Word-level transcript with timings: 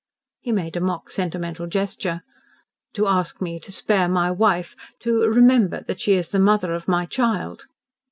He 0.39 0.51
made 0.51 0.75
a 0.75 0.81
mock 0.81 1.11
sentimental 1.11 1.67
gesture. 1.67 2.23
"To 2.95 3.05
ask 3.05 3.39
me 3.39 3.59
to 3.59 3.71
spare 3.71 4.07
my 4.09 4.31
wife, 4.31 4.75
to 5.01 5.21
'remember 5.29 5.83
that 5.83 5.99
she 5.99 6.13
is 6.15 6.29
the 6.29 6.39
mother 6.39 6.73
of 6.73 6.87
my 6.87 7.05
child'?" 7.05 7.67